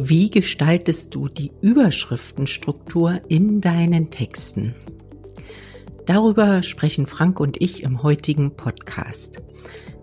[0.00, 4.76] Wie gestaltest du die Überschriftenstruktur in deinen Texten?
[6.06, 9.42] Darüber sprechen Frank und ich im heutigen Podcast.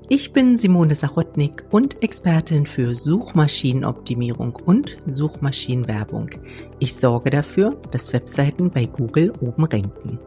[0.09, 6.29] Ich bin Simone Sachotnik und Expertin für Suchmaschinenoptimierung und Suchmaschinenwerbung.
[6.79, 10.19] Ich sorge dafür, dass Webseiten bei Google oben ranken.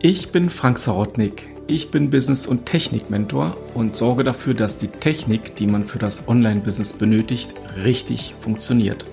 [0.00, 1.48] Ich bin Frank Sarotnik.
[1.70, 6.26] Ich bin Business- und Technik-Mentor und sorge dafür, dass die Technik, die man für das
[6.26, 9.08] Online-Business benötigt, richtig funktioniert.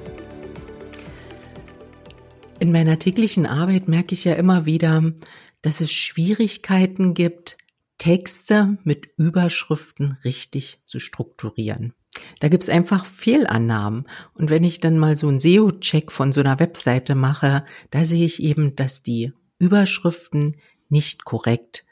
[2.59, 5.13] In meiner täglichen Arbeit merke ich ja immer wieder,
[5.61, 7.57] dass es Schwierigkeiten gibt,
[7.99, 11.93] Texte mit Überschriften richtig zu strukturieren.
[12.39, 14.07] Da gibt's einfach Fehlannahmen.
[14.33, 18.25] Und wenn ich dann mal so einen SEO-Check von so einer Webseite mache, da sehe
[18.25, 20.55] ich eben, dass die Überschriften
[20.89, 21.83] nicht korrekt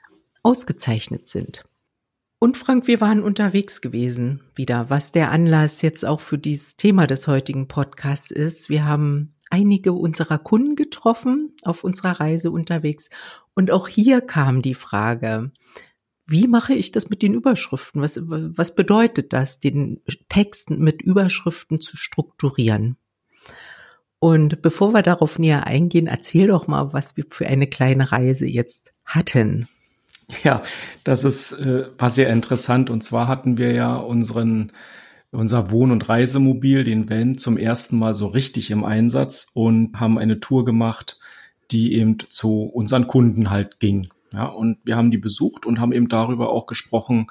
[0.46, 1.66] ausgezeichnet sind.
[2.38, 7.08] Und Frank, wir waren unterwegs gewesen wieder, was der Anlass jetzt auch für dieses Thema
[7.08, 8.70] des heutigen Podcasts ist.
[8.70, 13.10] Wir haben einige unserer Kunden getroffen auf unserer Reise unterwegs.
[13.56, 15.52] Und auch hier kam die Frage,
[16.28, 18.02] wie mache ich das mit den Überschriften?
[18.02, 22.98] Was, was bedeutet das, den Texten mit Überschriften zu strukturieren?
[24.20, 28.46] Und bevor wir darauf näher eingehen, erzähl doch mal, was wir für eine kleine Reise
[28.46, 29.68] jetzt hatten.
[30.44, 30.64] Ja,
[31.04, 32.90] das ist, äh, war sehr interessant.
[32.90, 34.72] Und zwar hatten wir ja unseren,
[35.32, 40.18] unser Wohn- und Reisemobil, den Van, zum ersten Mal so richtig im Einsatz und haben
[40.18, 41.20] eine Tour gemacht,
[41.72, 44.10] die eben zu unseren Kunden halt ging.
[44.34, 47.28] Ja, und wir haben die besucht und haben eben darüber auch gesprochen,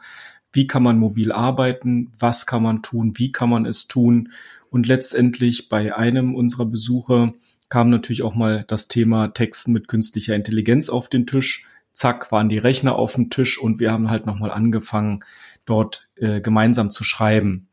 [0.53, 4.31] wie kann man mobil arbeiten, was kann man tun, wie kann man es tun.
[4.71, 7.35] Und letztendlich bei einem unserer Besuche
[7.69, 11.67] kam natürlich auch mal das Thema Texten mit künstlicher Intelligenz auf den Tisch.
[11.95, 15.25] Zack, waren die Rechner auf dem Tisch und wir haben halt nochmal angefangen,
[15.65, 17.69] dort äh, gemeinsam zu schreiben.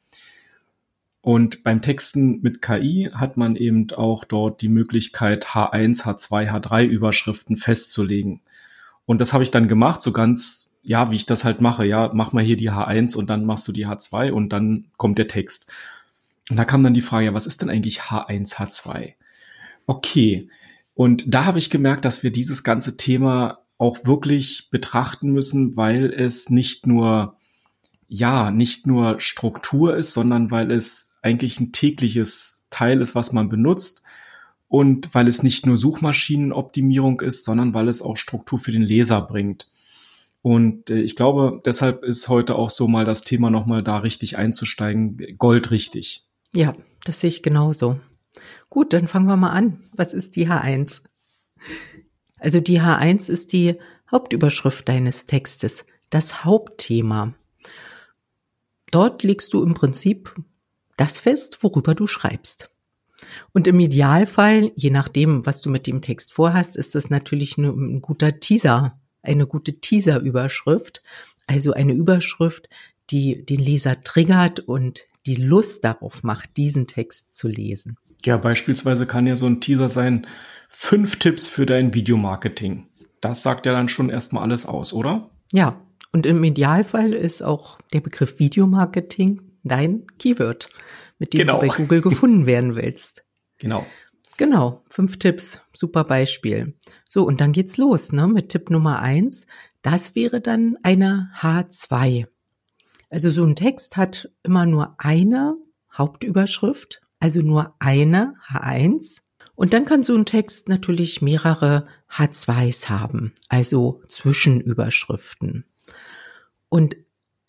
[1.22, 6.86] Und beim Texten mit KI hat man eben auch dort die Möglichkeit, H1, H2, H3
[6.86, 8.42] Überschriften festzulegen.
[9.06, 11.86] Und das habe ich dann gemacht, so ganz, ja, wie ich das halt mache.
[11.86, 15.20] Ja, mach mal hier die H1 und dann machst du die H2 und dann kommt
[15.20, 15.72] der Text.
[16.50, 19.14] Und da kam dann die Frage, ja, was ist denn eigentlich H1, H2?
[19.86, 20.50] Okay.
[20.96, 26.14] Und da habe ich gemerkt, dass wir dieses ganze Thema auch wirklich betrachten müssen, weil
[26.14, 27.36] es nicht nur,
[28.08, 33.50] ja, nicht nur Struktur ist, sondern weil es eigentlich ein tägliches Teil ist, was man
[33.50, 34.04] benutzt
[34.68, 39.20] und weil es nicht nur Suchmaschinenoptimierung ist, sondern weil es auch Struktur für den Leser
[39.20, 39.72] bringt.
[40.44, 44.38] Und äh, ich glaube, deshalb ist heute auch so mal das Thema nochmal da richtig
[44.38, 46.24] einzusteigen, goldrichtig.
[46.54, 48.00] Ja, das sehe ich genauso.
[48.70, 49.82] Gut, dann fangen wir mal an.
[49.92, 51.02] Was ist die H1?
[52.42, 53.76] Also die H1 ist die
[54.10, 57.36] Hauptüberschrift deines Textes, das Hauptthema.
[58.90, 60.36] Dort legst du im Prinzip
[60.98, 62.70] das fest, worüber du schreibst.
[63.54, 68.02] Und im Idealfall, je nachdem, was du mit dem Text vorhast, ist das natürlich ein
[68.02, 71.04] guter Teaser, eine gute Teaser-Überschrift.
[71.46, 72.68] Also eine Überschrift,
[73.12, 77.98] die den Leser triggert und die Lust darauf macht, diesen Text zu lesen.
[78.24, 80.28] Ja, beispielsweise kann ja so ein Teaser sein,
[80.70, 82.88] fünf Tipps für dein Videomarketing.
[83.20, 85.30] Das sagt ja dann schon erstmal alles aus, oder?
[85.52, 85.82] Ja,
[86.12, 90.70] und im Idealfall ist auch der Begriff Videomarketing dein Keyword
[91.20, 91.62] mit dem genau.
[91.62, 93.24] du bei Google gefunden werden willst.
[93.62, 93.86] Genau.
[94.38, 96.74] Genau, fünf Tipps, super Beispiel.
[97.08, 99.46] So, und dann geht's los, ne, mit Tipp Nummer eins.
[99.84, 102.26] Das wäre dann eine H2.
[103.12, 105.58] Also so ein Text hat immer nur eine
[105.96, 109.20] Hauptüberschrift, also nur eine H1.
[109.56, 115.66] Und dann kann so ein Text natürlich mehrere H2s haben, also Zwischenüberschriften.
[116.70, 116.96] Und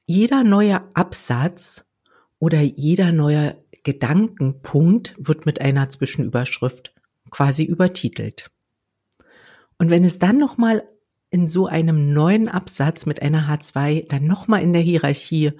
[0.04, 1.86] jeder neue Absatz
[2.40, 6.92] oder jeder neue Gedankenpunkt wird mit einer Zwischenüberschrift
[7.30, 8.50] quasi übertitelt.
[9.78, 10.82] Und wenn es dann nochmal
[11.32, 15.52] in so einem neuen Absatz mit einer H2 dann nochmal in der Hierarchie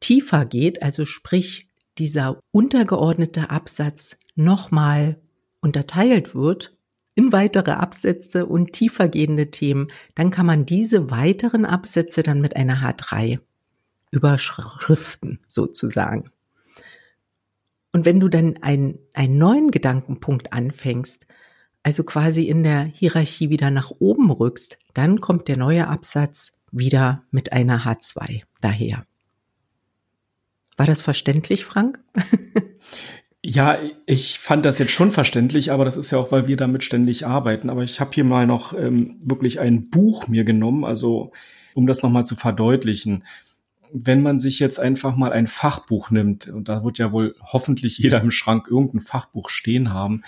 [0.00, 1.68] tiefer geht, also sprich
[1.98, 5.20] dieser untergeordnete Absatz nochmal
[5.60, 6.74] unterteilt wird
[7.14, 12.76] in weitere Absätze und tiefergehende Themen, dann kann man diese weiteren Absätze dann mit einer
[12.76, 13.40] H3
[14.10, 16.30] überschriften sozusagen.
[17.92, 21.26] Und wenn du dann einen, einen neuen Gedankenpunkt anfängst,
[21.82, 27.22] also quasi in der Hierarchie wieder nach oben rückst, dann kommt der neue Absatz wieder
[27.30, 29.04] mit einer H2 daher.
[30.76, 31.98] War das verständlich, Frank?
[33.42, 36.84] ja, ich fand das jetzt schon verständlich, aber das ist ja auch, weil wir damit
[36.84, 37.70] ständig arbeiten.
[37.70, 41.32] Aber ich habe hier mal noch ähm, wirklich ein Buch mir genommen, also
[41.74, 43.24] um das nochmal zu verdeutlichen
[43.92, 47.98] wenn man sich jetzt einfach mal ein Fachbuch nimmt, und da wird ja wohl hoffentlich
[47.98, 50.22] jeder im Schrank irgendein Fachbuch stehen haben,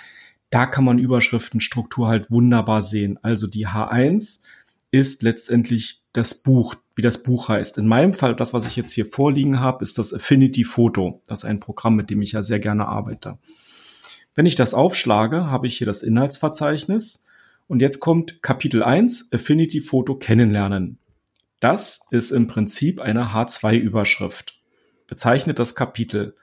[0.51, 3.19] da kann man Überschriftenstruktur halt wunderbar sehen.
[3.23, 4.43] Also die H1
[4.91, 7.79] ist letztendlich das Buch, wie das Buch heißt.
[7.79, 11.23] In meinem Fall, das, was ich jetzt hier vorliegen habe, ist das Affinity Photo.
[11.27, 13.39] Das ist ein Programm, mit dem ich ja sehr gerne arbeite.
[14.35, 17.27] Wenn ich das aufschlage, habe ich hier das Inhaltsverzeichnis.
[17.69, 20.99] Und jetzt kommt Kapitel 1, Affinity Photo kennenlernen.
[21.61, 24.59] Das ist im Prinzip eine H2-Überschrift.
[25.07, 26.35] Bezeichnet das Kapitel.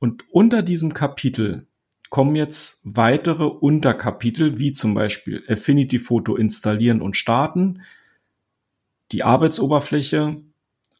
[0.00, 1.66] Und unter diesem Kapitel
[2.10, 7.82] kommen jetzt weitere Unterkapitel, wie zum Beispiel Affinity Photo installieren und starten,
[9.12, 10.36] die Arbeitsoberfläche,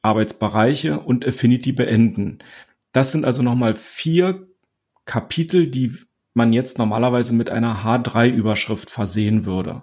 [0.03, 2.39] Arbeitsbereiche und Affinity beenden.
[2.93, 4.47] Das sind also nochmal vier
[5.05, 5.97] Kapitel, die
[6.35, 9.83] man jetzt normalerweise mit einer H3-Überschrift versehen würde.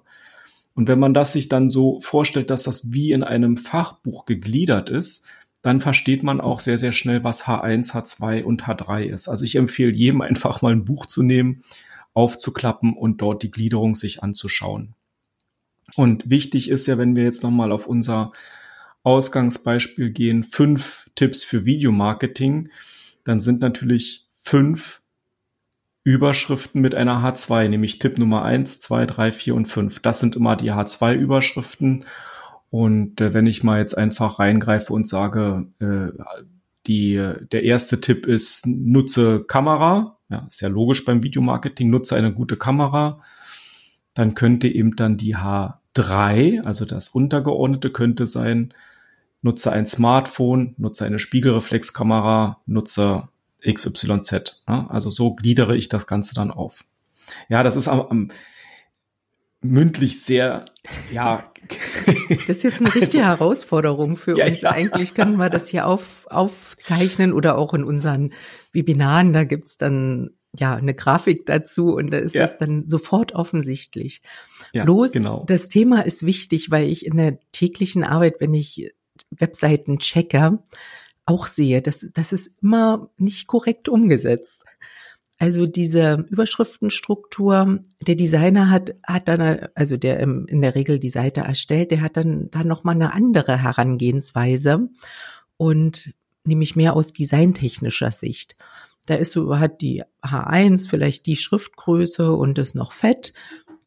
[0.75, 4.89] Und wenn man das sich dann so vorstellt, dass das wie in einem Fachbuch gegliedert
[4.89, 5.27] ist,
[5.63, 9.29] dann versteht man auch sehr, sehr schnell, was H1, H2 und H3 ist.
[9.29, 11.63] Also ich empfehle jedem einfach mal ein Buch zu nehmen,
[12.13, 14.93] aufzuklappen und dort die Gliederung sich anzuschauen.
[15.95, 18.33] Und wichtig ist ja, wenn wir jetzt nochmal auf unser
[19.03, 22.69] Ausgangsbeispiel gehen, fünf Tipps für Videomarketing,
[23.23, 25.01] dann sind natürlich fünf
[26.03, 29.99] Überschriften mit einer H2, nämlich Tipp Nummer eins, zwei, drei, vier und fünf.
[30.01, 32.03] Das sind immer die H2-Überschriften
[32.73, 36.07] und äh, wenn ich mal jetzt einfach reingreife und sage, äh,
[36.87, 40.17] die, der erste Tipp ist, nutze Kamera.
[40.27, 43.21] Ja, ist ja logisch beim Videomarketing, nutze eine gute Kamera.
[44.15, 48.73] Dann könnte eben dann die H3, also das untergeordnete könnte sein,
[49.43, 53.27] nutze ein Smartphone, nutze eine Spiegelreflexkamera, nutze
[53.61, 54.63] XYZ.
[54.67, 54.89] Ne?
[54.89, 56.85] Also so gliedere ich das Ganze dann auf.
[57.49, 58.31] Ja, das ist am, am
[59.63, 60.65] mündlich sehr,
[61.11, 61.49] ja.
[62.29, 64.61] Das ist jetzt eine richtige also, Herausforderung für ja, uns.
[64.61, 64.71] Ja.
[64.71, 68.33] Eigentlich können wir das hier auf, aufzeichnen oder auch in unseren
[68.73, 69.33] Webinaren.
[69.33, 72.41] Da gibt's dann ja eine Grafik dazu und da ist ja.
[72.41, 74.21] das dann sofort offensichtlich.
[74.73, 75.45] Ja, Bloß genau.
[75.47, 78.93] das Thema ist wichtig, weil ich in der täglichen Arbeit, wenn ich
[79.31, 80.59] Webseiten checke,
[81.25, 84.65] auch sehe, dass das ist immer nicht korrekt umgesetzt.
[85.39, 91.41] Also diese Überschriftenstruktur, der Designer hat, hat dann, also der in der Regel die Seite
[91.41, 94.89] erstellt, der hat dann, dann nochmal eine andere Herangehensweise
[95.57, 96.13] und
[96.45, 98.55] nämlich mehr aus designtechnischer Sicht.
[99.05, 103.33] Da ist so, hat die H1 vielleicht die Schriftgröße und ist noch fett.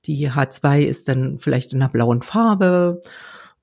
[0.05, 3.01] Die H2 ist dann vielleicht in einer blauen Farbe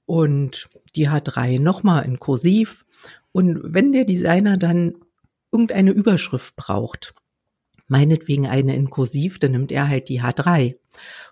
[0.06, 2.86] und die H3 nochmal in Kursiv.
[3.31, 4.95] Und wenn der Designer dann
[5.51, 7.13] irgendeine Überschrift braucht,
[7.93, 10.77] meinetwegen eine in Kursiv, dann nimmt er halt die H3.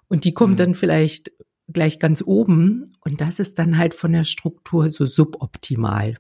[0.08, 0.58] Und die kommt mhm.
[0.58, 1.32] dann vielleicht
[1.68, 6.18] gleich ganz oben und das ist dann halt von der Struktur so suboptimal.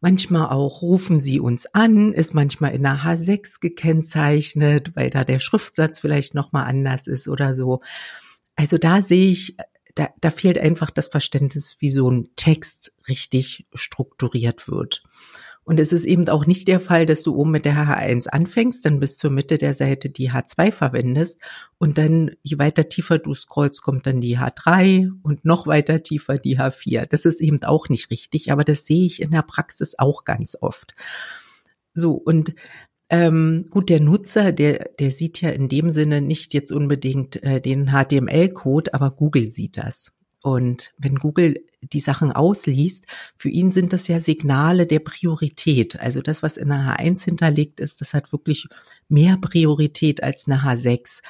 [0.00, 5.38] Manchmal auch rufen sie uns an, ist manchmal in der H6 gekennzeichnet, weil da der
[5.38, 7.80] Schriftsatz vielleicht nochmal anders ist oder so.
[8.56, 9.56] Also da sehe ich,
[9.94, 15.04] da, da fehlt einfach das Verständnis, wie so ein Text richtig strukturiert wird.
[15.64, 18.84] Und es ist eben auch nicht der Fall, dass du oben mit der H1 anfängst,
[18.84, 21.40] dann bis zur Mitte der Seite die H2 verwendest
[21.78, 26.38] und dann, je weiter tiefer du scrollst, kommt dann die H3 und noch weiter tiefer
[26.38, 27.06] die H4.
[27.06, 30.56] Das ist eben auch nicht richtig, aber das sehe ich in der Praxis auch ganz
[30.60, 30.94] oft.
[31.94, 32.54] So, und
[33.10, 37.60] ähm, gut, der Nutzer, der, der sieht ja in dem Sinne nicht jetzt unbedingt äh,
[37.60, 40.12] den HTML-Code, aber Google sieht das.
[40.42, 43.06] Und wenn Google die Sachen ausliest,
[43.36, 45.98] für ihn sind das ja Signale der Priorität.
[45.98, 48.66] Also das, was in der H1 hinterlegt ist, das hat wirklich
[49.08, 51.20] mehr Priorität als eine H6.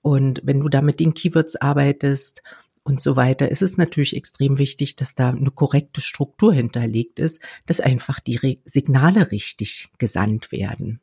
[0.00, 2.42] Und wenn du da mit den Keywords arbeitest
[2.82, 7.40] und so weiter, ist es natürlich extrem wichtig, dass da eine korrekte Struktur hinterlegt ist,
[7.66, 11.00] dass einfach die Re Signale richtig gesandt werden.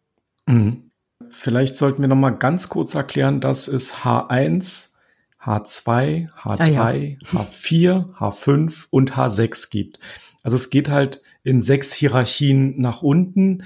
[0.48, 0.92] Mhm.
[1.30, 4.95] Vielleicht sollten wir noch mal ganz kurz erklären, dass es H1
[5.46, 6.88] H2, H3, ah, ja.
[6.90, 10.00] H4, H5 und H6 gibt.
[10.44, 13.64] Also es geht halt in sechs Hierarchien nach unten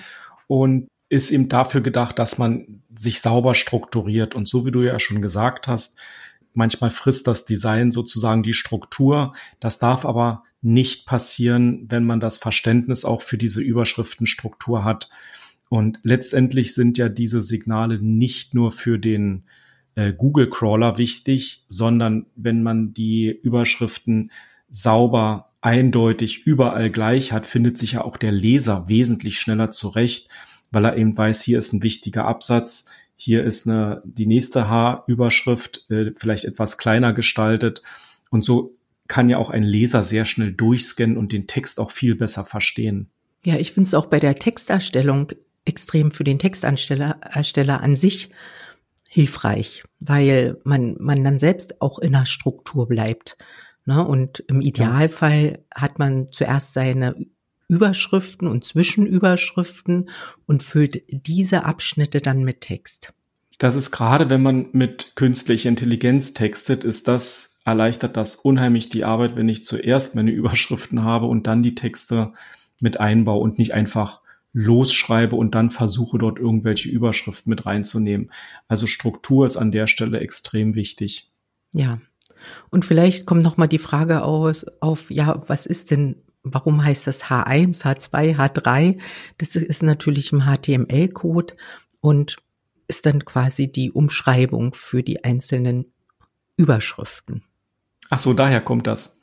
[0.47, 4.35] und ist eben dafür gedacht, dass man sich sauber strukturiert.
[4.35, 5.99] Und so wie du ja schon gesagt hast,
[6.53, 9.33] manchmal frisst das Design sozusagen die Struktur.
[9.59, 15.09] Das darf aber nicht passieren, wenn man das Verständnis auch für diese Überschriftenstruktur hat.
[15.69, 19.43] Und letztendlich sind ja diese Signale nicht nur für den
[19.95, 24.31] äh, Google Crawler wichtig, sondern wenn man die Überschriften
[24.69, 30.29] sauber, eindeutig überall gleich hat, findet sich ja auch der Leser wesentlich schneller zurecht,
[30.71, 35.85] weil er eben weiß, hier ist ein wichtiger Absatz, hier ist eine, die nächste H-Überschrift
[35.89, 37.83] äh, vielleicht etwas kleiner gestaltet
[38.29, 38.77] und so
[39.09, 43.09] kann ja auch ein Leser sehr schnell durchscannen und den Text auch viel besser verstehen.
[43.43, 45.31] Ja, ich finde es auch bei der Texterstellung
[45.65, 48.29] extrem für den Textersteller Ersteller an sich
[49.09, 53.37] hilfreich, weil man, man dann selbst auch in der Struktur bleibt.
[53.85, 54.05] Ne?
[54.05, 57.15] Und im Idealfall hat man zuerst seine
[57.67, 60.09] Überschriften und Zwischenüberschriften
[60.45, 63.13] und füllt diese Abschnitte dann mit Text.
[63.57, 69.03] Das ist gerade, wenn man mit künstlicher Intelligenz textet, ist das, erleichtert das unheimlich die
[69.03, 72.33] Arbeit, wenn ich zuerst meine Überschriften habe und dann die Texte
[72.79, 74.21] mit einbaue und nicht einfach
[74.53, 78.31] losschreibe und dann versuche dort irgendwelche Überschriften mit reinzunehmen.
[78.67, 81.31] Also Struktur ist an der Stelle extrem wichtig.
[81.73, 81.99] Ja.
[82.69, 87.05] Und vielleicht kommt noch mal die Frage aus, auf, ja, was ist denn, warum heißt
[87.05, 88.99] das H1, H2, H3?
[89.37, 91.55] Das ist natürlich im HTML-Code
[92.01, 92.37] und
[92.87, 95.85] ist dann quasi die Umschreibung für die einzelnen
[96.57, 97.43] Überschriften.
[98.09, 99.21] Ach so, daher kommt das.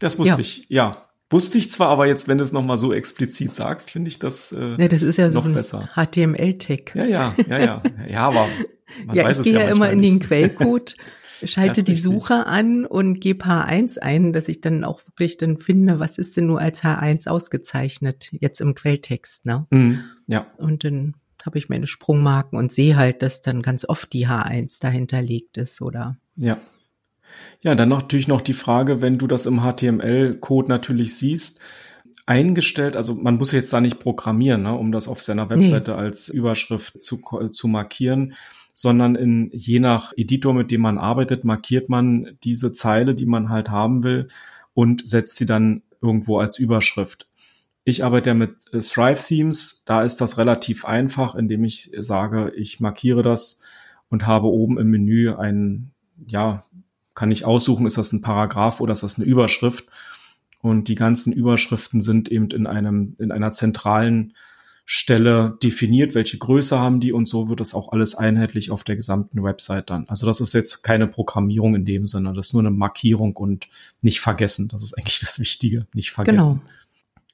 [0.00, 0.38] Das wusste ja.
[0.40, 1.05] ich, ja.
[1.28, 4.52] Wusste ich zwar, aber jetzt, wenn du es nochmal so explizit sagst, finde ich das,
[4.52, 5.90] äh, ja, das ist ja noch so besser.
[5.94, 6.94] HTML-Tag.
[6.94, 7.82] Ja, ja, ja, ja.
[8.08, 8.46] Ja, aber
[9.06, 10.94] man ja, weiß ich gehe ja, immer in den Quellcode,
[11.44, 15.98] schalte die Suche an und gebe H1 ein, dass ich dann auch wirklich dann finde,
[15.98, 19.66] was ist denn nur als H1 ausgezeichnet, jetzt im Quelltext, ne?
[19.70, 19.94] Mm,
[20.28, 20.46] ja.
[20.58, 21.14] Und dann
[21.44, 25.56] habe ich meine Sprungmarken und sehe halt, dass dann ganz oft die H1 dahinter liegt
[25.56, 26.18] ist, oder?
[26.36, 26.58] Ja.
[27.60, 31.60] Ja, dann natürlich noch die Frage, wenn du das im HTML-Code natürlich siehst,
[32.26, 35.96] eingestellt, also man muss jetzt da nicht programmieren, ne, um das auf seiner Webseite nee.
[35.96, 38.34] als Überschrift zu, zu markieren,
[38.74, 43.48] sondern in je nach Editor, mit dem man arbeitet, markiert man diese Zeile, die man
[43.48, 44.28] halt haben will
[44.74, 47.30] und setzt sie dann irgendwo als Überschrift.
[47.84, 52.80] Ich arbeite ja mit Thrive Themes, da ist das relativ einfach, indem ich sage, ich
[52.80, 53.62] markiere das
[54.08, 55.92] und habe oben im Menü ein
[56.26, 56.64] ja,
[57.16, 59.86] kann ich aussuchen, ist das ein Paragraph oder ist das eine Überschrift.
[60.60, 64.34] Und die ganzen Überschriften sind eben in einem, in einer zentralen
[64.84, 68.94] Stelle definiert, welche Größe haben die und so wird das auch alles einheitlich auf der
[68.94, 70.08] gesamten Website dann.
[70.08, 73.66] Also das ist jetzt keine Programmierung in dem Sinne, das ist nur eine Markierung und
[74.00, 74.68] nicht vergessen.
[74.68, 76.60] Das ist eigentlich das Wichtige, nicht vergessen.
[76.60, 76.72] Genau.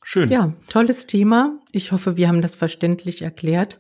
[0.03, 0.31] Schön.
[0.31, 1.59] Ja, tolles Thema.
[1.71, 3.79] Ich hoffe, wir haben das verständlich erklärt.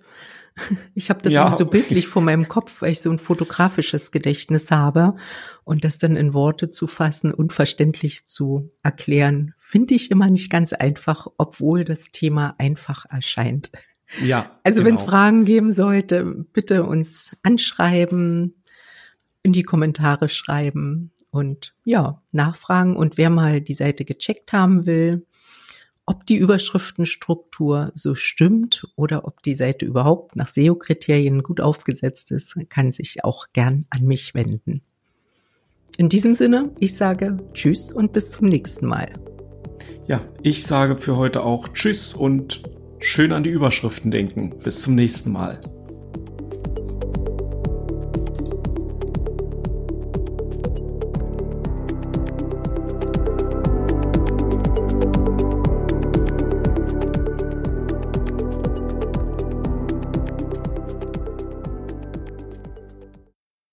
[0.95, 1.47] Ich habe das ja.
[1.47, 5.17] immer so bildlich vor meinem Kopf, weil ich so ein fotografisches Gedächtnis habe.
[5.65, 10.51] Und das dann in Worte zu fassen und verständlich zu erklären, finde ich immer nicht
[10.51, 13.71] ganz einfach, obwohl das Thema einfach erscheint.
[14.21, 14.59] Ja.
[14.65, 14.89] Also genau.
[14.89, 18.63] wenn es Fragen geben sollte, bitte uns anschreiben,
[19.43, 22.97] in die Kommentare schreiben und ja, nachfragen.
[22.97, 25.27] Und wer mal die Seite gecheckt haben will,
[26.07, 32.57] ob die Überschriftenstruktur so stimmt oder ob die Seite überhaupt nach SEO-Kriterien gut aufgesetzt ist,
[32.69, 34.83] kann sich auch gern an mich wenden.
[35.99, 39.13] In diesem Sinne, ich sage Tschüss und bis zum nächsten Mal.
[40.07, 42.63] Ja, ich sage für heute auch Tschüss und
[42.99, 44.59] schön an die Überschriften denken.
[44.65, 45.61] Bis zum nächsten Mal.